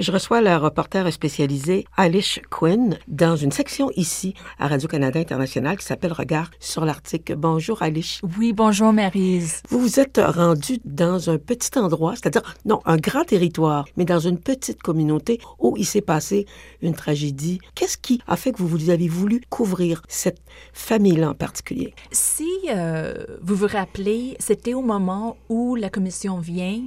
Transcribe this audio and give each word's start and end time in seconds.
Je 0.00 0.12
reçois 0.12 0.40
la 0.40 0.58
reporter 0.58 1.12
spécialisée 1.12 1.84
Alice 1.94 2.40
Quinn 2.48 2.98
dans 3.06 3.36
une 3.36 3.52
section 3.52 3.90
ici 3.96 4.32
à 4.58 4.66
Radio-Canada 4.66 5.20
International 5.20 5.76
qui 5.76 5.84
s'appelle 5.84 6.14
Regard 6.14 6.50
sur 6.58 6.86
l'Arctique. 6.86 7.34
Bonjour 7.34 7.82
Alice. 7.82 8.22
Oui, 8.38 8.54
bonjour 8.54 8.94
Maryse. 8.94 9.60
Vous 9.68 9.78
vous 9.78 10.00
êtes 10.00 10.18
rendue 10.18 10.78
dans 10.86 11.28
un 11.28 11.36
petit 11.36 11.78
endroit, 11.78 12.14
c'est-à-dire, 12.16 12.54
non, 12.64 12.80
un 12.86 12.96
grand 12.96 13.24
territoire, 13.24 13.84
mais 13.98 14.06
dans 14.06 14.20
une 14.20 14.38
petite 14.38 14.80
communauté 14.80 15.38
où 15.58 15.76
il 15.76 15.84
s'est 15.84 16.00
passé 16.00 16.46
une 16.80 16.94
tragédie. 16.94 17.58
Qu'est-ce 17.74 17.98
qui 17.98 18.22
a 18.26 18.36
fait 18.36 18.52
que 18.52 18.58
vous, 18.58 18.68
vous 18.68 18.88
avez 18.88 19.06
voulu 19.06 19.42
couvrir 19.50 20.00
cette 20.08 20.40
famille-là 20.72 21.28
en 21.28 21.34
particulier? 21.34 21.92
Si 22.10 22.48
euh, 22.70 23.22
vous 23.42 23.54
vous 23.54 23.68
rappelez, 23.70 24.34
c'était 24.38 24.72
au 24.72 24.80
moment 24.80 25.36
où 25.50 25.74
la 25.74 25.90
commission 25.90 26.38
vient 26.38 26.80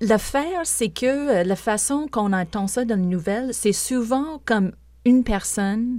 L'affaire, 0.00 0.60
c'est 0.64 0.90
que 0.90 1.06
euh, 1.06 1.44
la 1.44 1.56
façon 1.56 2.06
qu'on 2.10 2.32
entend 2.32 2.68
ça 2.68 2.84
dans 2.84 2.94
les 2.98 3.06
nouvelles, 3.06 3.52
c'est 3.52 3.72
souvent 3.72 4.40
comme 4.44 4.72
une 5.04 5.24
personne, 5.24 5.98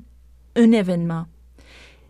un 0.55 0.71
événement. 0.71 1.25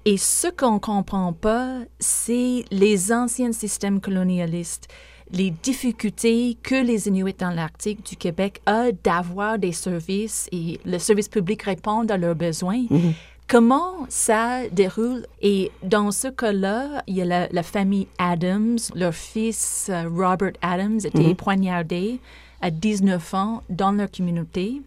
Et 0.06 0.18
ce 0.18 0.48
qu'on 0.48 0.76
ne 0.76 0.80
comprend 0.80 1.34
pas, 1.34 1.80
c'est 2.00 2.64
les 2.72 3.12
anciens 3.12 3.52
systèmes 3.52 4.02
colonialistes, 4.02 4.88
les 5.32 5.52
difficultés 5.52 6.58
que 6.62 6.76
les 6.76 7.08
Inuits 7.08 7.36
dans 7.38 7.52
l'Arctique 7.52 8.06
du 8.06 8.16
Québec 8.16 8.62
ont 8.68 8.92
d'avoir 9.04 9.60
des 9.60 9.72
services 9.72 10.48
et 10.52 10.80
le 10.86 10.98
service 11.00 11.28
public 11.28 11.64
répond 11.64 12.08
à 12.08 12.18
leurs 12.18 12.36
besoins. 12.36 12.86
Mhm 12.90 13.14
comment 13.50 14.06
ça 14.08 14.70
déroule? 14.70 15.26
Et 15.42 15.72
dans 15.84 16.12
ce 16.12 16.30
cas-là, 16.30 17.04
il 17.08 17.16
y 17.16 17.22
a 17.22 17.50
la, 17.52 17.64
famille 17.64 18.08
Adams. 18.18 18.78
Leur 18.96 19.14
fils, 19.14 19.90
euh, 19.90 20.08
Robert 20.08 20.54
Adams, 20.62 21.00
était 21.04 21.20
mhm. 21.20 21.36
poignardé 21.36 22.20
à 22.62 22.72
19 22.72 23.34
ans 23.34 23.64
dans 23.70 23.92
leur 23.92 24.10
communauté. 24.10 24.82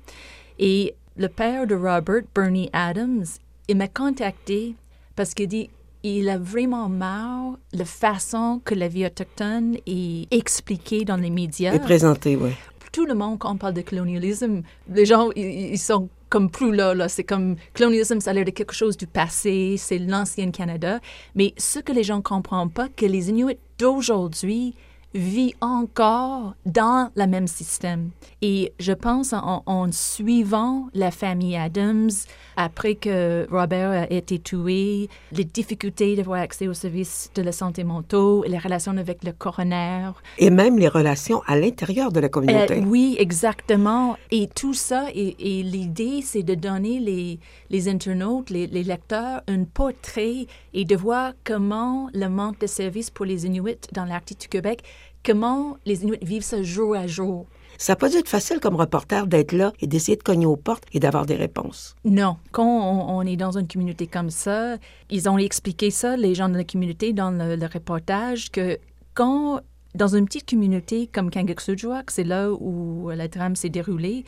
Et 0.59 0.95
le 1.17 1.29
père 1.29 1.67
de 1.67 1.75
Robert, 1.75 2.23
Bernie 2.35 2.71
Adams, 2.73 3.25
il 3.69 3.77
m'a 3.77 3.89
contacté 3.89 4.75
parce 5.17 5.35
qu'il 5.35 5.49
dit 5.49 5.69
il 6.05 6.29
a 6.29 6.39
vraiment 6.39 6.89
marre 6.89 7.59
la 7.73 7.85
façon 7.85 8.61
que 8.65 8.75
la 8.75 8.89
vie 8.89 9.07
autochtone 9.07 9.77
est 9.87 10.27
expliquée 10.33 11.05
dans 11.05 11.17
les 11.17 11.31
médias. 11.31 11.73
Et 11.75 11.79
présentée, 11.79 12.35
oui. 12.35 12.51
Tout 12.91 13.07
le 13.07 13.15
monde, 13.15 13.39
quand 13.39 13.53
on 13.53 13.57
parle 13.57 13.75
de 13.75 13.83
colonialisme, 13.83 14.63
les 14.93 15.07
gens, 15.07 15.31
ils 15.37 15.79
sont 15.79 16.09
comme 16.33 16.51
plus 16.51 16.75
là, 16.75 16.95
là. 16.95 17.11
C'est 17.11 17.25
comme 17.25 17.57
colonialisme, 17.77 18.19
ça 18.21 18.31
a 18.31 18.33
l'air 18.33 18.47
de 18.47 18.51
quelque 18.51 18.73
chose 18.73 18.97
du 18.97 19.07
passé, 19.07 19.77
c'est 19.77 19.99
l'ancien 19.99 20.51
Canada. 20.51 20.99
Mais 21.35 21.53
ce 21.59 21.79
que 21.79 21.93
les 21.93 22.03
gens 22.03 22.17
ne 22.17 22.23
comprennent 22.23 22.71
pas, 22.71 22.89
que 22.89 23.05
les 23.05 23.29
Inuits 23.29 23.59
d'aujourd'hui 23.79 24.75
vit 25.15 25.55
encore 25.61 26.55
dans 26.67 27.11
le 27.17 27.27
même 27.27 27.47
système. 27.47 28.11
Et 28.41 28.73
je 28.79 28.93
pense 28.93 29.33
en, 29.33 29.93
suivant 29.93 30.89
la 30.95 31.11
famille 31.11 31.57
Adams, 31.57 32.11
après 32.57 32.95
que 32.95 33.47
Robert 33.51 33.91
a 33.91 34.13
été 34.13 34.39
tué, 34.39 35.09
les 35.33 35.45
difficultés 35.45 36.17
d'avoir 36.17 36.41
accès 36.41 36.69
aux 36.69 36.75
services 36.75 37.31
de 37.35 37.43
la 37.43 37.53
santé 37.53 37.85
mentale, 37.85 38.43
les 38.47 38.59
relations 38.59 38.97
avec 38.97 39.25
le 39.25 39.33
coroner. 39.33 40.11
Et 40.39 40.51
même 40.51 40.79
les 40.79 40.89
relations 40.89 41.43
à 41.47 41.57
l'intérieur 41.57 42.13
de 42.13 42.21
la 42.21 42.29
communauté. 42.29 42.79
Euh, 42.79 42.85
oui, 42.87 43.17
exactement. 43.19 44.17
Et 44.31 44.49
tout 44.49 44.75
ça, 44.75 45.07
et, 45.15 45.35
l'idée, 45.63 46.21
c'est 46.23 46.43
de 46.43 46.55
donner 46.55 46.99
les, 46.99 47.39
les 47.71 47.89
internautes, 47.89 48.51
les, 48.51 48.67
les 48.67 48.83
lecteurs, 48.83 49.43
un 49.49 49.65
portrait 49.65 50.47
et 50.75 50.85
de 50.85 50.97
voir 50.97 51.33
comment 51.45 52.09
le 52.15 52.29
manque 52.29 52.61
de 52.61 52.67
services 52.67 53.11
pour 53.11 53.25
les 53.25 53.47
Inuits 53.47 53.89
dans 53.93 54.05
l'Arctique 54.05 54.41
du 54.41 54.49
Québec 54.49 54.83
comment 55.25 55.77
les 55.85 56.03
Inuits 56.03 56.19
vivent 56.23 56.45
ce 56.45 56.63
jour 56.63 56.95
à 56.95 57.07
jour? 57.07 57.47
Ça 57.79 57.93
n'a 57.93 57.97
pas 57.97 58.09
dû 58.09 58.17
être 58.17 58.29
facile 58.29 58.61
comme 58.61 58.77
reporter 58.77 59.27
d'être 59.27 59.53
là 59.53 59.73
et 59.81 59.87
d'essayer 59.87 60.17
de 60.17 60.23
cogner 60.23 60.47
aux 60.47 60.57
portes 60.57 60.85
et 60.93 61.01
d'avoir 61.01 61.27
des 61.27 61.35
réponses. 61.35 61.97
Non. 62.05 62.37
Quand 62.53 62.65
on, 62.65 63.23
est 63.23 63.37
dans 63.37 63.59
une 63.59 63.67
communauté 63.67 64.07
comme 64.07 64.31
ça, 64.31 64.77
ils 65.11 65.29
ont 65.29 65.39
expliqué 65.39 65.91
ça, 65.91 66.17
les 66.17 66.35
gens 66.35 66.49
de 66.49 66.57
la 66.57 66.65
communauté, 66.65 67.13
dans 67.13 67.31
le, 67.31 67.67
reportage, 67.67 68.51
que 68.51 68.79
quand, 69.15 69.61
dans 69.95 70.15
une 70.15 70.27
petite 70.27 70.49
communauté 70.49 71.09
comme 71.09 71.31
Kangaksujwak, 71.31 72.11
c'est 72.11 72.25
là 72.25 72.53
où 72.53 73.11
la 73.11 73.27
drame 73.27 73.57
s'est 73.57 73.69
déroulée, 73.69 74.25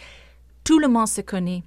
tout 0.64 0.78
le 0.78 0.88
monde 0.88 1.08
se 1.08 1.20
connaît. 1.20 1.62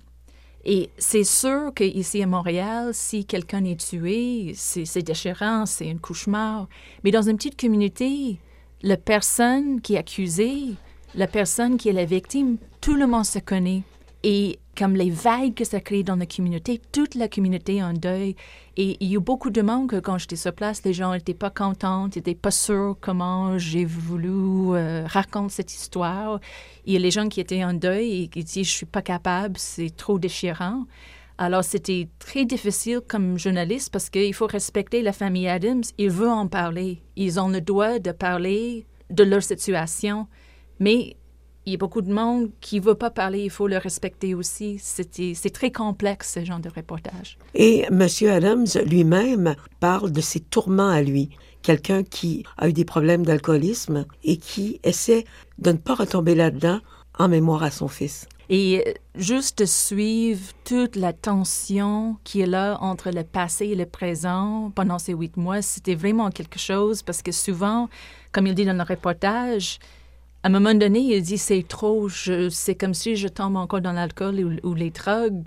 Et 0.65 0.89
c'est 0.97 1.23
sûr 1.23 1.71
qu'ici 1.73 2.21
à 2.21 2.27
Montréal, 2.27 2.89
si 2.93 3.23
quelqu'un 3.23 3.63
est 3.63 3.79
tué, 3.79 4.51
c'est 4.55 5.01
déchirant, 5.01 5.65
c'est 5.65 5.89
un 5.89 5.97
cauchemar. 5.97 6.67
Mais 7.05 7.11
dans 7.11 7.21
une 7.21 7.37
petite 7.37 7.57
communauté, 7.57 8.39
la 8.83 8.97
personne 8.97 9.81
qui 9.81 9.95
est 9.95 9.97
accusée, 9.97 10.75
la 11.15 11.27
personne 11.27 11.77
qui 11.77 11.89
est 11.89 11.93
la 11.93 12.05
victime, 12.05 12.57
tout 12.81 12.95
le 12.95 13.07
monde 13.07 13.25
se 13.25 13.39
connaît. 13.39 13.83
Et 14.23 14.59
comme 14.77 14.95
les 14.95 15.09
vagues 15.09 15.53
que 15.53 15.63
ça 15.63 15.79
crée 15.79 16.03
dans 16.03 16.15
la 16.15 16.25
communauté, 16.25 16.81
toute 16.91 17.15
la 17.15 17.27
communauté 17.27 17.77
est 17.77 17.83
en 17.83 17.93
deuil. 17.93 18.35
Et 18.75 18.97
il 18.99 19.11
y 19.11 19.15
a 19.15 19.19
beaucoup 19.19 19.49
de 19.49 19.61
monde 19.61 19.89
que 19.89 19.99
quand 19.99 20.17
j'étais 20.17 20.35
sur 20.35 20.53
place, 20.53 20.83
les 20.83 20.93
gens 20.93 21.13
n'étaient 21.13 21.33
pas 21.33 21.49
contents, 21.49 22.07
n'étaient 22.07 22.35
pas 22.35 22.51
sûrs 22.51 22.95
comment 22.99 23.57
j'ai 23.57 23.85
voulu 23.85 24.75
euh, 24.75 25.05
raconter 25.07 25.53
cette 25.55 25.73
histoire. 25.73 26.39
Il 26.85 26.93
y 26.93 26.95
a 26.95 26.99
les 26.99 27.11
gens 27.11 27.27
qui 27.29 27.39
étaient 27.39 27.63
en 27.63 27.73
deuil 27.73 28.23
et 28.23 28.27
qui 28.27 28.43
disaient 28.43 28.63
je 28.63 28.71
suis 28.71 28.85
pas 28.85 29.01
capable, 29.01 29.57
c'est 29.57 29.95
trop 29.95 30.19
déchirant. 30.19 30.83
Alors, 31.39 31.63
c'était 31.63 32.09
très 32.17 32.45
difficile 32.45 33.01
comme 33.07 33.37
journaliste 33.37 33.91
parce 33.91 34.09
qu'il 34.09 34.33
faut 34.33 34.47
respecter 34.47 35.03
la 35.03 35.13
famille 35.13 35.47
Adams. 35.47 35.83
Ils 35.99 36.09
veulent 36.09 36.29
en 36.29 36.47
parler. 36.47 37.03
Ils 37.15 37.39
ont 37.39 37.49
le 37.49 37.61
droit 37.61 37.99
de 37.99 38.11
parler 38.11 38.87
de 39.11 39.23
leur 39.23 39.43
situation. 39.43 40.27
Mais 40.79 41.15
il 41.67 41.73
y 41.73 41.75
a 41.75 41.77
beaucoup 41.77 42.01
de 42.01 42.11
monde 42.11 42.49
qui 42.59 42.79
ne 42.79 42.85
veut 42.85 42.95
pas 42.95 43.11
parler. 43.11 43.43
Il 43.43 43.51
faut 43.51 43.67
le 43.67 43.77
respecter 43.77 44.33
aussi. 44.33 44.79
C'est 44.79 45.53
très 45.53 45.71
complexe, 45.71 46.33
ce 46.33 46.45
genre 46.45 46.59
de 46.59 46.69
reportage. 46.69 47.37
Et 47.53 47.85
M. 47.89 48.07
Adams 48.31 48.65
lui-même 48.85 49.55
parle 49.79 50.11
de 50.11 50.21
ses 50.21 50.39
tourments 50.39 50.89
à 50.89 51.01
lui. 51.01 51.29
Quelqu'un 51.61 52.03
qui 52.03 52.45
a 52.57 52.69
eu 52.69 52.73
des 52.73 52.85
problèmes 52.85 53.25
d'alcoolisme 53.25 54.05
et 54.23 54.37
qui 54.37 54.79
essaie 54.83 55.25
de 55.59 55.71
ne 55.71 55.77
pas 55.77 55.95
retomber 55.95 56.33
là-dedans 56.33 56.79
en 57.19 57.27
mémoire 57.27 57.63
à 57.63 57.69
son 57.69 57.87
fils. 57.87 58.27
Et 58.49 58.95
juste 59.15 59.65
suivre 59.65 60.53
toute 60.63 60.95
la 60.95 61.11
tension 61.11 62.15
qui 62.23 62.41
est 62.41 62.45
là 62.45 62.77
entre 62.79 63.11
le 63.11 63.23
passé 63.23 63.65
et 63.65 63.75
le 63.75 63.85
présent 63.85 64.71
pendant 64.73 64.99
ces 64.99 65.13
huit 65.13 65.35
mois, 65.35 65.61
c'était 65.61 65.95
vraiment 65.95 66.29
quelque 66.29 66.57
chose 66.57 67.03
parce 67.03 67.21
que 67.21 67.33
souvent, 67.33 67.89
comme 68.31 68.47
il 68.47 68.55
dit 68.55 68.63
dans 68.63 68.77
le 68.77 68.83
reportage, 68.83 69.79
à 70.43 70.47
un 70.47 70.51
moment 70.51 70.73
donné, 70.73 70.99
il 70.99 71.21
dit 71.21 71.37
c'est 71.37 71.67
trop, 71.67 72.07
c'est 72.07 72.75
comme 72.75 72.93
si 72.93 73.17
je 73.17 73.27
tombe 73.27 73.57
encore 73.57 73.81
dans 73.81 73.91
l'alcool 73.91 74.59
ou, 74.63 74.73
les 74.75 74.91
drogues, 74.91 75.43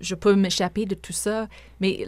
je 0.00 0.14
peux 0.14 0.34
m'échapper 0.34 0.86
de 0.86 0.94
tout 0.94 1.12
ça. 1.12 1.48
Mais 1.80 2.06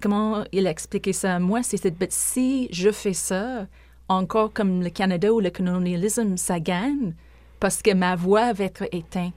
comment 0.00 0.44
il 0.52 0.68
a 0.68 0.70
expliqué 0.70 1.12
ça 1.12 1.34
à 1.34 1.38
moi, 1.40 1.64
c'est 1.64 1.76
cette 1.76 2.12
si 2.12 2.68
je 2.70 2.92
fais 2.92 3.14
ça, 3.14 3.66
encore 4.06 4.52
comme 4.52 4.80
le 4.80 4.90
Canada 4.90 5.32
ou 5.32 5.40
le 5.40 5.50
colonialisme, 5.50 6.36
ça 6.36 6.60
gagne 6.60 7.14
parce 7.58 7.82
que 7.82 7.92
ma 7.94 8.14
voix 8.14 8.52
va 8.52 8.64
être 8.64 8.84
éteinte. 8.92 9.34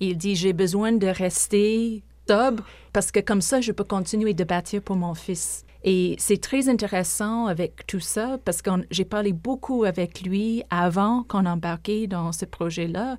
Il 0.00 0.16
dit, 0.16 0.36
j'ai 0.36 0.52
besoin 0.52 0.92
de 0.92 1.06
rester 1.06 2.02
sobre 2.28 2.64
parce 2.92 3.10
que 3.10 3.20
comme 3.20 3.40
ça, 3.40 3.60
je 3.60 3.72
peux 3.72 3.84
continuer 3.84 4.34
de 4.34 4.44
bâtir 4.44 4.82
pour 4.82 4.96
mon 4.96 5.14
fils. 5.14 5.64
Et 5.84 6.16
c'est 6.18 6.40
très 6.40 6.68
intéressant 6.68 7.46
avec 7.46 7.86
tout 7.86 8.00
ça 8.00 8.38
parce 8.44 8.62
que 8.62 8.70
j'ai 8.90 9.04
parlé 9.04 9.32
beaucoup 9.32 9.84
avec 9.84 10.22
lui 10.22 10.62
avant 10.70 11.22
qu'on 11.22 11.46
embarquait 11.46 12.06
dans 12.06 12.32
ce 12.32 12.44
projet-là. 12.44 13.16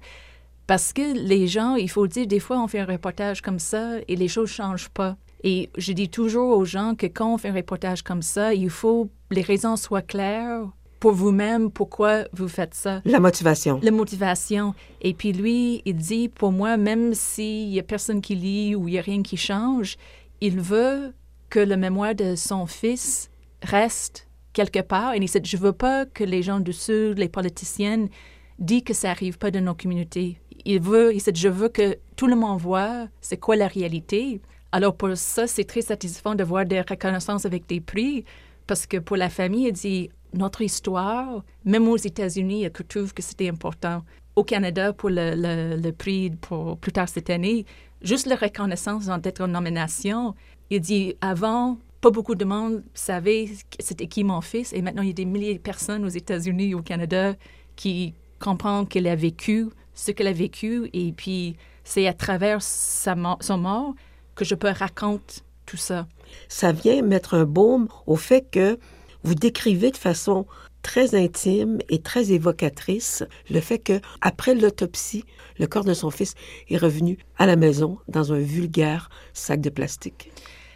Parce 0.67 0.93
que 0.93 1.13
les 1.17 1.47
gens, 1.47 1.75
il 1.75 1.89
faut 1.89 2.05
dire, 2.05 2.27
des 2.27 2.39
fois, 2.39 2.61
on 2.61 2.67
fait 2.67 2.79
un 2.79 2.85
reportage 2.85 3.41
comme 3.41 3.59
ça 3.59 3.93
et 4.07 4.15
les 4.15 4.27
choses 4.27 4.49
changent 4.49 4.89
pas. 4.89 5.17
Et 5.43 5.69
je 5.77 5.93
dis 5.93 6.09
toujours 6.09 6.57
aux 6.57 6.65
gens 6.65 6.95
que 6.95 7.07
quand 7.07 7.33
on 7.33 7.37
fait 7.37 7.49
un 7.49 7.55
reportage 7.55 8.03
comme 8.03 8.21
ça, 8.21 8.53
il 8.53 8.69
faut 8.69 9.09
que 9.29 9.35
les 9.35 9.41
raisons 9.41 9.77
soient 9.77 10.01
claires 10.01 10.67
pour 10.99 11.13
vous-même 11.13 11.71
pourquoi 11.71 12.25
vous 12.33 12.47
faites 12.47 12.73
ça? 12.73 13.01
La 13.05 13.19
motivation. 13.19 13.79
La 13.81 13.91
motivation. 13.91 14.73
Et 15.01 15.13
puis 15.13 15.31
lui, 15.31 15.81
il 15.85 15.95
dit, 15.95 16.29
pour 16.29 16.51
moi, 16.51 16.77
même 16.77 17.13
s'il 17.13 17.69
y 17.69 17.79
a 17.79 17.83
personne 17.83 18.21
qui 18.21 18.35
lit 18.35 18.75
ou 18.75 18.87
il 18.87 18.91
n'y 18.91 18.99
a 18.99 19.01
rien 19.01 19.21
qui 19.21 19.37
change, 19.37 19.97
il 20.41 20.59
veut 20.59 21.13
que 21.49 21.59
le 21.59 21.77
mémoire 21.77 22.15
de 22.15 22.35
son 22.35 22.65
fils 22.65 23.29
reste 23.63 24.27
quelque 24.53 24.81
part. 24.81 25.13
Et 25.13 25.17
il 25.17 25.25
dit, 25.25 25.39
je 25.43 25.57
veux 25.57 25.73
pas 25.73 26.05
que 26.05 26.23
les 26.23 26.43
gens 26.43 26.59
du 26.59 26.73
Sud, 26.73 27.17
les 27.17 27.29
politiciennes, 27.29 28.09
disent 28.57 28.83
que 28.83 28.93
ça 28.93 29.09
n'arrive 29.09 29.37
pas 29.37 29.51
dans 29.51 29.63
nos 29.63 29.75
communautés. 29.75 30.37
Il 30.65 30.81
veut, 30.81 31.13
il 31.13 31.21
dit, 31.21 31.39
je 31.39 31.47
veux 31.47 31.69
que 31.69 31.97
tout 32.17 32.27
le 32.27 32.35
monde 32.35 32.59
voit 32.59 33.07
c'est 33.21 33.37
quoi 33.37 33.55
la 33.55 33.67
réalité. 33.67 34.41
Alors 34.71 34.95
pour 34.95 35.15
ça, 35.15 35.47
c'est 35.47 35.63
très 35.63 35.81
satisfaisant 35.81 36.35
de 36.35 36.43
voir 36.43 36.65
des 36.65 36.81
reconnaissances 36.81 37.45
avec 37.45 37.67
des 37.67 37.79
prix, 37.79 38.25
parce 38.67 38.85
que 38.85 38.97
pour 38.97 39.17
la 39.17 39.29
famille, 39.29 39.67
il 39.67 39.73
dit, 39.73 40.09
notre 40.33 40.61
histoire, 40.61 41.43
même 41.65 41.87
aux 41.87 41.97
États-Unis, 41.97 42.65
je 42.65 42.83
trouve 42.83 43.13
que 43.13 43.21
c'était 43.21 43.49
important. 43.49 44.03
Au 44.35 44.43
Canada, 44.43 44.93
pour 44.93 45.09
le, 45.09 45.91
prix 45.91 46.31
pour 46.41 46.77
plus 46.77 46.91
tard 46.91 47.09
cette 47.09 47.29
année, 47.29 47.65
juste 48.01 48.25
la 48.25 48.35
reconnaissance 48.35 49.07
d'être 49.21 49.41
en 49.41 49.47
nomination, 49.47 50.35
il 50.69 50.81
dit 50.81 51.15
avant, 51.21 51.77
pas 51.99 52.11
beaucoup 52.11 52.35
de 52.35 52.45
monde 52.45 52.83
savait 52.93 53.49
c'était 53.79 54.07
qui 54.07 54.23
mon 54.23 54.41
fils, 54.41 54.71
et 54.73 54.81
maintenant 54.81 55.01
il 55.01 55.07
y 55.07 55.11
a 55.11 55.13
des 55.13 55.25
milliers 55.25 55.55
de 55.55 55.59
personnes 55.59 56.05
aux 56.05 56.09
États-Unis, 56.09 56.73
au 56.75 56.81
Canada, 56.81 57.35
qui 57.75 58.13
comprennent 58.39 58.87
qu'elle 58.87 59.07
a 59.07 59.15
vécu 59.15 59.67
ce 59.99 60.11
qu'elle 60.11 60.27
a 60.27 60.33
vécu, 60.33 60.89
et 60.93 61.11
puis 61.11 61.57
c'est 61.83 62.07
à 62.07 62.13
travers 62.13 62.61
son 62.61 63.57
mort 63.57 63.93
que 64.35 64.45
je 64.45 64.55
peux 64.55 64.69
raconter 64.69 65.41
tout 65.65 65.77
ça. 65.77 66.07
Ça 66.47 66.71
vient 66.71 67.01
mettre 67.01 67.33
un 67.33 67.43
baume 67.43 67.89
au 68.07 68.15
fait 68.15 68.49
que 68.49 68.79
vous 69.23 69.35
décrivez 69.35 69.91
de 69.91 69.97
façon 69.97 70.45
très 70.81 71.15
intime 71.15 71.79
et 71.89 72.01
très 72.01 72.31
évocatrice 72.31 73.23
le 73.49 73.59
fait 73.59 73.79
que 73.79 73.99
après 74.21 74.55
l'autopsie, 74.55 75.25
le 75.57 75.67
corps 75.67 75.83
de 75.83 75.93
son 75.93 76.09
fils 76.09 76.35
est 76.69 76.77
revenu 76.77 77.17
à 77.37 77.45
la 77.45 77.55
maison 77.55 77.97
dans 78.07 78.33
un 78.33 78.39
vulgaire 78.39 79.09
sac 79.33 79.61
de 79.61 79.69
plastique. 79.69 80.31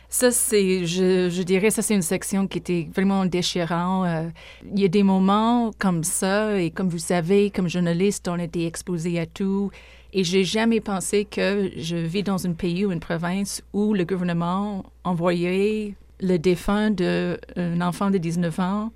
Ça, 0.10 0.30
c'est, 0.30 0.86
je, 0.86 1.42
dirais, 1.42 1.72
ça, 1.72 1.81
c'est 1.81 1.95
une 1.95 2.04
section 2.04 2.45
qui 2.45 2.60
était 2.60 2.88
vraiment 2.94 3.25
déchirante. 3.25 4.06
Euh, 4.06 4.30
il 4.72 4.80
y 4.80 4.86
a 4.86 4.88
des 4.88 5.01
moments 5.01 5.72
comme 5.80 6.04
ça, 6.04 6.62
et 6.62 6.69
comme 6.69 6.88
vous 6.88 7.00
savez, 7.00 7.50
comme 7.50 7.68
journaliste, 7.68 8.28
on 8.28 8.38
était 8.38 8.68
exposé 8.68 9.19
à 9.19 9.25
tout. 9.25 9.72
Et 10.13 10.24
j'ai 10.24 10.44
jamais 10.44 10.81
pensé 10.81 11.25
que 11.25 11.72
je 11.78 11.95
vis 11.95 12.22
dans 12.22 12.45
un 12.45 12.54
pays 12.54 12.86
ou 12.86 12.92
une 12.92 13.00
province 13.00 13.63
où 13.74 13.95
le 13.95 14.06
gouvernement 14.06 14.86
envoyait 15.04 15.95
le 16.24 16.40
défunt 16.40 16.90
d'un 16.90 17.81
enfant 17.81 18.10
de 18.10 18.18
19 18.18 18.60
ans 18.60 18.92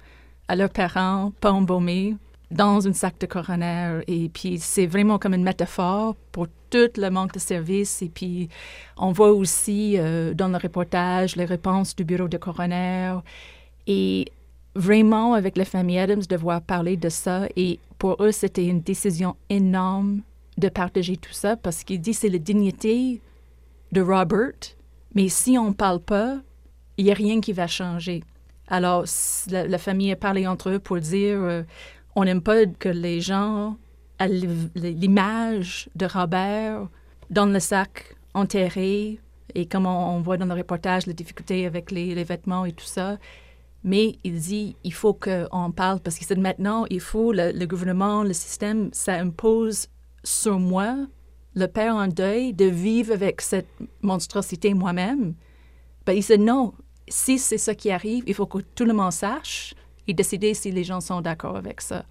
à 0.47 0.56
leurs 0.56 0.69
parents, 0.69 1.33
pas 1.41 1.51
embaumés, 1.51 2.15
dans 2.50 2.88
un 2.88 2.94
sac 2.94 3.19
de 3.19 3.25
coroner. 3.25 4.00
Et 4.07 4.29
puis, 4.29 4.57
c'est 4.59 4.88
vraiment 4.88 5.19
comme 5.19 5.33
une 5.33 5.44
métaphore 5.44 6.15
pour 6.31 6.47
tout 6.69 6.89
le 6.95 7.09
manque 7.09 7.33
de 7.33 7.39
services. 7.39 8.01
Et 8.01 8.09
puis, 8.09 8.50
on 8.95 9.12
voit 9.12 9.31
aussi 9.31 9.95
euh, 9.97 10.33
dans 10.33 10.47
le 10.47 10.57
reportage 10.57 11.35
les 11.35 11.45
réponses 11.45 11.95
du 11.95 12.06
bureau 12.06 12.29
de 12.29 12.38
coroner. 12.38 13.18
Et 13.85 14.25
vraiment, 14.75 15.33
avec 15.33 15.57
la 15.57 15.65
famille 15.65 16.00
Adams, 16.00 16.23
de 16.27 16.35
voir 16.38 16.62
parler 16.62 16.95
de 16.95 17.09
ça. 17.09 17.47
Et 17.57 17.80
pour 17.97 18.23
eux, 18.23 18.31
c'était 18.31 18.65
une 18.65 18.81
décision 18.81 19.35
énorme 19.50 20.21
de 20.57 20.69
partager 20.69 21.18
tout 21.18 21.33
ça 21.33 21.56
parce 21.56 21.83
qu'il 21.83 22.01
dit 22.01 22.13
c'est 22.13 22.30
la 22.30 22.39
dignité 22.39 23.21
de 23.91 24.01
Robert. 24.01 24.53
Mais 25.13 25.30
si 25.30 25.57
on 25.57 25.69
ne 25.69 25.73
parle 25.73 26.00
pas, 26.00 26.38
il 26.97 27.05
n'y 27.05 27.11
a 27.11 27.15
rien 27.15 27.39
qui 27.41 27.53
va 27.53 27.67
changer. 27.67 28.23
Alors, 28.67 29.05
la, 29.49 29.77
famille 29.77 30.11
a 30.11 30.15
parlé 30.15 30.45
entre 30.45 30.71
eux 30.71 30.79
pour 30.79 30.99
dire 30.99 31.39
euh, 31.41 31.63
on 32.15 32.25
n'aime 32.25 32.41
pas 32.41 32.65
que 32.65 32.89
les 32.89 33.21
gens 33.21 33.77
l'image 34.75 35.89
de 35.95 36.05
Robert 36.05 36.88
dans 37.29 37.45
le 37.45 37.59
sac 37.59 38.15
enterré 38.33 39.19
et 39.55 39.65
comme 39.67 39.85
on, 39.85 40.19
voit 40.21 40.38
dans 40.38 40.45
le 40.45 40.53
reportage, 40.53 41.05
les 41.05 41.13
difficultés 41.13 41.65
avec 41.65 41.91
les, 41.91 42.23
vêtements 42.23 42.65
et 42.65 42.73
tout 42.73 42.85
ça. 42.85 43.17
Mais 43.83 44.17
il 44.23 44.39
dit 44.39 44.75
il 44.83 44.94
faut 44.94 45.13
qu'on 45.13 45.71
parle 45.71 45.99
parce 45.99 46.17
qu'il 46.17 46.27
dit 46.27 46.41
maintenant, 46.41 46.85
il 46.89 46.99
faut, 46.99 47.31
le, 47.31 47.51
le, 47.51 47.65
gouvernement, 47.65 48.23
le 48.23 48.33
système, 48.33 48.89
ça 48.91 49.13
impose 49.13 49.88
sur 50.23 50.59
moi, 50.59 50.97
le 51.55 51.67
père 51.67 51.95
en 51.95 52.07
deuil, 52.07 52.53
de 52.53 52.65
vivre 52.65 53.13
avec 53.13 53.41
cette 53.41 53.69
monstrosité 54.01 54.73
moi-même. 54.73 55.35
Ben, 56.05 56.13
il 56.13 56.23
dit 56.23 56.38
non, 56.38 56.73
si 57.07 57.39
c'est 57.39 57.57
ça 57.57 57.75
qui 57.75 57.92
arrive, 57.92 58.24
il 58.27 58.33
faut 58.33 58.45
que 58.45 58.59
tout 58.75 58.86
le 58.86 58.94
monde 58.94 59.12
sache 59.12 59.74
et 60.07 60.13
décider 60.13 60.54
si 60.54 60.71
les 60.71 60.83
gens 60.83 61.01
sont 61.01 61.21
d'accord 61.21 61.57
avec 61.57 61.81
ça. 61.81 62.06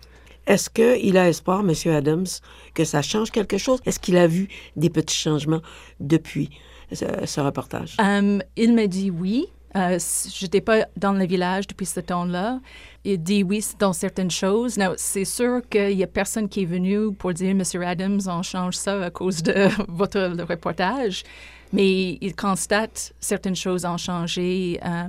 Est-ce 0.46 0.70
qu'il 0.70 1.16
a 1.16 1.28
espoir, 1.28 1.60
M. 1.60 1.72
Adams, 1.92 2.26
que 2.74 2.84
ça 2.84 3.02
change 3.02 3.30
quelque 3.30 3.58
chose? 3.58 3.80
Est-ce 3.84 3.98
qu'il 3.98 4.16
a 4.16 4.26
vu 4.26 4.48
des 4.76 4.90
petits 4.90 5.16
changements 5.16 5.60
depuis 5.98 6.50
ce, 6.92 7.40
reportage? 7.40 7.96
Um, 7.98 8.42
il 8.54 8.72
me 8.74 8.86
dit 8.86 9.10
oui. 9.10 9.46
Euh, 9.76 9.98
je 9.98 10.44
n'étais 10.44 10.60
pas 10.60 10.86
dans 10.96 11.12
le 11.12 11.26
village 11.26 11.66
depuis 11.66 11.86
ce 11.86 12.00
temps-là. 12.00 12.60
Il 13.04 13.22
dit 13.22 13.42
oui 13.42 13.64
dans 13.78 13.92
certaines 13.92 14.30
choses. 14.30 14.78
C'est 14.96 15.24
sûr 15.24 15.60
qu'il 15.68 15.96
n'y 15.96 16.02
a 16.02 16.06
personne 16.06 16.48
qui 16.48 16.62
est 16.62 16.66
venu 16.66 17.12
pour 17.12 17.32
dire, 17.34 17.54
Monsieur 17.54 17.82
Adams, 17.86 18.20
on 18.26 18.42
change 18.42 18.76
ça 18.76 19.02
à 19.02 19.10
cause 19.10 19.42
de 19.42 19.68
votre 19.88 20.20
reportage. 20.48 21.24
Mais 21.72 22.18
il 22.20 22.34
constate 22.34 23.12
certaines 23.20 23.56
choses 23.56 23.84
ont 23.84 23.98
changé. 23.98 24.80
Euh, 24.84 25.04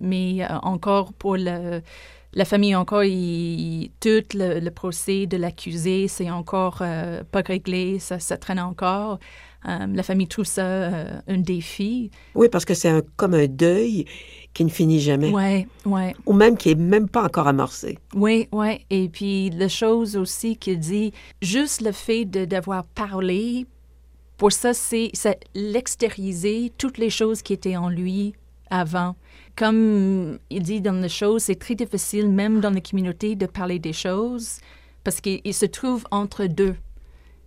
mais 0.00 0.42
euh, 0.42 0.56
encore 0.62 1.12
pour 1.14 1.36
le, 1.36 1.82
la 2.34 2.44
famille, 2.44 2.74
encore, 2.74 3.04
il, 3.04 3.90
tout 4.00 4.24
le, 4.34 4.68
procès 4.70 5.26
de 5.26 5.36
l'accusé, 5.36 6.08
c'est 6.08 6.30
encore 6.30 6.78
pas 6.78 7.42
réglé, 7.44 7.98
ça, 7.98 8.18
ça 8.18 8.36
traîne 8.36 8.60
encore. 8.60 9.18
Euh, 9.68 9.86
la 9.92 10.02
famille 10.02 10.26
trouve 10.26 10.44
ça 10.44 10.64
euh, 10.64 11.20
un 11.28 11.38
défi. 11.38 12.10
Oui, 12.34 12.48
parce 12.50 12.64
que 12.64 12.74
c'est 12.74 13.04
comme 13.16 13.34
un 13.34 13.46
deuil 13.46 14.06
qui 14.54 14.64
ne 14.64 14.70
finit 14.70 15.00
jamais. 15.00 15.30
Oui, 15.30 15.66
oui. 15.86 16.12
Ou 16.26 16.32
même 16.32 16.56
qui 16.56 16.70
est 16.70 16.78
même 16.78 17.08
pas 17.08 17.24
encore 17.24 17.46
amorcé. 17.46 17.98
Oui, 18.14 18.48
oui. 18.52 18.84
Et 18.90 19.08
puis 19.08 19.50
la 19.50 19.68
chose 19.68 20.16
aussi 20.16 20.56
qu'il 20.56 20.78
dit, 20.78 21.12
juste 21.40 21.80
le 21.80 21.92
fait 21.92 22.24
d'avoir 22.24 22.84
parlé, 22.84 23.66
pour 24.36 24.52
ça, 24.52 24.74
c'est 24.74 25.12
l'extérioriser 25.54 26.72
toutes 26.76 26.98
les 26.98 27.10
choses 27.10 27.42
qui 27.42 27.52
étaient 27.52 27.76
en 27.76 27.88
lui 27.88 28.34
avant. 28.72 29.14
Comme 29.56 30.38
il 30.50 30.62
dit 30.62 30.80
dans 30.80 31.00
les 31.00 31.08
choses, 31.08 31.44
c'est 31.44 31.58
très 31.58 31.74
difficile, 31.74 32.28
même 32.28 32.60
dans 32.60 32.70
la 32.70 32.80
communauté, 32.80 33.36
de 33.36 33.46
parler 33.46 33.78
des 33.78 33.92
choses 33.92 34.58
parce 35.04 35.20
qu'il 35.20 35.54
se 35.54 35.66
trouve 35.66 36.04
entre 36.10 36.46
deux. 36.46 36.74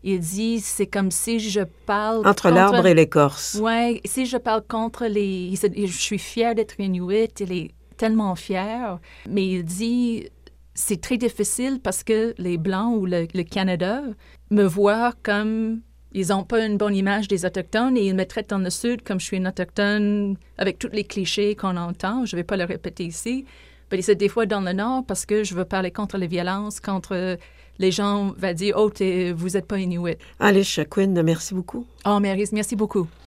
Il 0.03 0.19
dit, 0.19 0.59
c'est 0.59 0.85
comme 0.85 1.09
si 1.09 1.39
je 1.39 1.61
parle... 1.87 2.27
Entre 2.27 2.51
l'arbre 2.51 2.85
et 2.85 2.93
l'écorce. 2.93 3.57
Oui, 3.59 4.01
si 4.05 4.27
je 4.27 4.37
parle 4.37 4.61
contre 4.67 5.07
les... 5.07 5.55
je 5.55 5.85
suis 5.87 6.19
fière 6.19 6.53
d'être 6.53 6.79
Inuit, 6.79 7.39
il 7.39 7.51
est 7.51 7.71
tellement 7.97 8.35
fier. 8.35 8.99
Mais 9.27 9.47
il 9.47 9.63
dit, 9.63 10.29
c'est 10.75 11.01
très 11.01 11.17
difficile 11.17 11.79
parce 11.81 12.03
que 12.03 12.35
les 12.37 12.57
Blancs 12.57 12.97
ou 12.99 13.05
le, 13.07 13.25
Canada 13.43 14.03
me 14.51 14.63
voient 14.65 15.13
comme 15.23 15.81
ils 16.17 16.29
n'ont 16.29 16.45
pas 16.45 16.65
une 16.65 16.77
bonne 16.77 16.95
image 16.95 17.27
des 17.27 17.45
Autochtones 17.45 17.97
et 17.97 18.07
ils 18.07 18.15
me 18.15 18.25
traitent 18.25 18.49
dans 18.49 18.57
le 18.57 18.69
Sud 18.69 19.03
comme 19.03 19.19
je 19.19 19.25
suis 19.25 19.37
une 19.37 19.49
Autochtone 19.49 20.37
avec 20.57 20.79
tous 20.79 20.89
les 20.93 21.03
clichés 21.03 21.55
qu'on 21.55 21.75
entend. 21.75 22.25
Je 22.25 22.35
ne 22.35 22.39
vais 22.39 22.45
pas 22.45 22.55
le 22.55 22.63
répéter 22.63 23.03
ici. 23.03 23.43
Mais 23.91 24.01
c'est 24.01 24.15
des 24.15 24.29
fois 24.29 24.45
dans 24.45 24.61
le 24.61 24.71
Nord 24.71 25.03
parce 25.05 25.25
que 25.25 25.43
je 25.43 25.53
veux 25.53 25.65
parler 25.65 25.91
contre 25.91 26.17
les 26.17 26.27
violences, 26.27 26.79
contre 26.79 27.37
les 27.79 27.91
gens 27.91 28.33
vont 28.37 28.53
dire, 28.53 28.75
oh, 28.77 28.89
vous 29.35 29.49
n'êtes 29.49 29.67
pas 29.67 29.77
Inuit. 29.77 30.17
Alice 30.39 30.79
Quinn, 30.89 31.21
merci 31.21 31.53
beaucoup. 31.53 31.85
Oh, 32.05 32.19
Maryse, 32.21 32.53
merci 32.53 32.77
beaucoup. 32.77 33.07